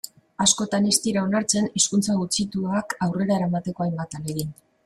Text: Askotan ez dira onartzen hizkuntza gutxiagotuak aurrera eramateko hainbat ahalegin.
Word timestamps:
Askotan 0.45 0.87
ez 0.91 0.95
dira 1.07 1.25
onartzen 1.29 1.69
hizkuntza 1.81 2.17
gutxiagotuak 2.23 2.97
aurrera 3.09 3.39
eramateko 3.41 3.87
hainbat 3.89 4.21
ahalegin. 4.23 4.55